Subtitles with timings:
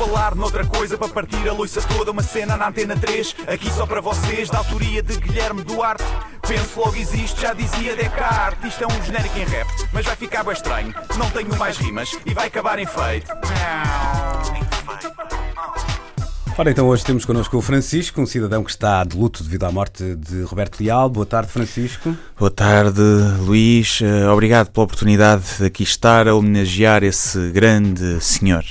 [0.00, 3.84] falar noutra coisa para partir a loiça toda, uma cena na antena 3, aqui só
[3.84, 6.02] para vocês, da autoria de Guilherme Duarte.
[6.48, 8.72] Penso logo existe, já dizia Descartes.
[8.72, 10.94] Isto é um genérico em rap, mas vai ficar bem estranho.
[11.18, 13.30] Não tenho mais rimas e vai acabar em feito.
[16.56, 19.70] Ora, então hoje temos connosco o Francisco, um cidadão que está de luto devido à
[19.70, 21.10] morte de Roberto Leal.
[21.10, 22.16] Boa tarde, Francisco.
[22.38, 23.02] Boa tarde,
[23.40, 24.00] Luís.
[24.00, 28.64] Eh, obrigado pela oportunidade de aqui estar a homenagear esse grande senhor.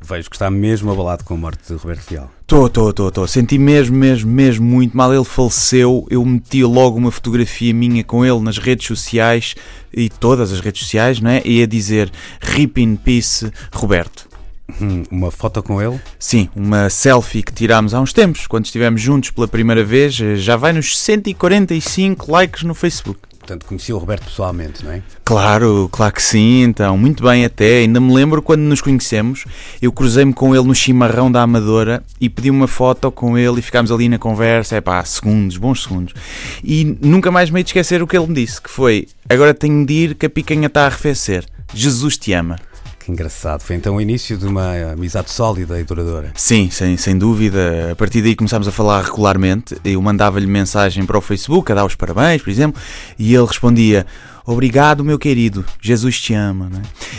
[0.00, 2.30] Vejo que está mesmo abalado com a morte de Roberto Leal.
[2.42, 3.26] Estou, estou, estou, estou.
[3.26, 5.14] Senti mesmo, mesmo, mesmo muito mal.
[5.14, 6.06] Ele faleceu.
[6.10, 9.54] Eu meti logo uma fotografia minha com ele nas redes sociais
[9.92, 11.42] e todas as redes sociais, não é?
[11.44, 14.28] E a dizer Rip in Peace, Roberto.
[14.80, 16.00] Hum, uma foto com ele?
[16.18, 20.14] Sim, uma selfie que tirámos há uns tempos, quando estivemos juntos pela primeira vez.
[20.14, 23.20] Já vai nos 145 likes no Facebook.
[23.44, 25.02] Portanto, conheci o Roberto pessoalmente, não é?
[25.22, 27.80] Claro, claro que sim, então, muito bem até.
[27.80, 29.44] Ainda me lembro quando nos conhecemos,
[29.82, 33.62] eu cruzei-me com ele no chimarrão da Amadora e pedi uma foto com ele e
[33.62, 36.14] ficámos ali na conversa, é pá, segundos, bons segundos.
[36.64, 39.52] E nunca mais me hei de esquecer o que ele me disse, que foi, agora
[39.52, 41.44] tenho de ir que a picanha está a arrefecer.
[41.74, 42.56] Jesus te ama.
[43.04, 43.60] Que engraçado.
[43.60, 46.32] Foi então o início de uma amizade sólida e duradoura.
[46.34, 47.90] Sim, sem, sem dúvida.
[47.92, 49.76] A partir daí começámos a falar regularmente.
[49.84, 52.80] Eu mandava-lhe mensagem para o Facebook a dar os parabéns, por exemplo,
[53.18, 54.06] e ele respondia.
[54.46, 55.66] Obrigado, meu querido.
[55.82, 56.70] Jesus te ama.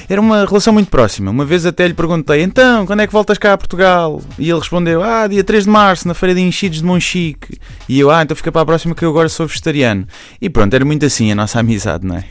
[0.10, 0.14] É?
[0.14, 1.30] Era uma relação muito próxima.
[1.30, 4.22] Uma vez até lhe perguntei: então, quando é que voltas cá a Portugal?
[4.40, 7.60] E ele respondeu: ah, dia 3 de março, na Feira de Enchidos de Monchique.
[7.88, 10.08] E eu: ah, então fica para a próxima que eu agora sou vegetariano.
[10.42, 12.26] E pronto, era muito assim a nossa amizade, não é?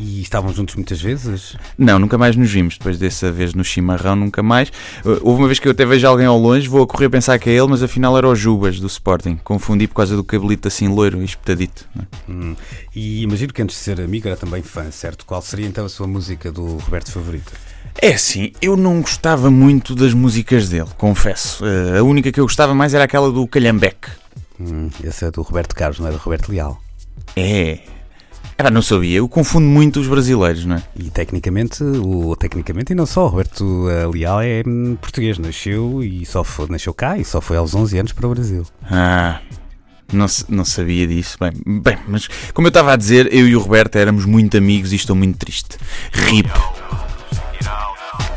[0.00, 1.56] E estavam juntos muitas vezes?
[1.76, 2.78] Não, nunca mais nos vimos.
[2.78, 4.70] Depois dessa vez no chimarrão, nunca mais.
[5.04, 7.10] Uh, houve uma vez que eu até vejo alguém ao longe, vou a correr a
[7.10, 9.38] pensar que é ele, mas afinal era o Jubas do Sporting.
[9.44, 11.86] Confundi por causa do cabelito assim loiro e espetadito.
[11.98, 12.32] É?
[12.32, 12.56] Hum.
[12.96, 15.26] E imagino que antes de ser amigo era também fã, certo?
[15.26, 17.52] Qual seria então a sua música do Roberto favorita?
[18.00, 21.62] É assim, eu não gostava muito das músicas dele, confesso.
[21.62, 24.08] Uh, a única que eu gostava mais era aquela do Calhambeque.
[24.58, 26.80] Hum, essa é do Roberto Carlos, não é do Roberto Leal?
[27.36, 27.80] É,
[28.66, 30.82] ah, não sabia, eu confundo muito os brasileiros, não é?
[30.96, 36.24] E tecnicamente, o, tecnicamente e não só, o Roberto Leal é hum, português, nasceu e
[36.26, 38.66] só foi, nasceu cá e só foi aos 11 anos para o Brasil.
[38.84, 39.40] Ah,
[40.12, 41.36] não, não sabia disso.
[41.40, 44.92] Bem, bem, mas como eu estava a dizer, eu e o Roberto éramos muito amigos
[44.92, 45.76] e estou muito triste.
[46.12, 46.50] RIP.